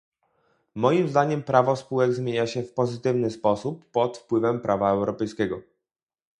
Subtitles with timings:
[0.75, 5.61] Moim zdaniem prawo spółek zmienia się w pozytywny sposób pod wpływem prawa europejskiego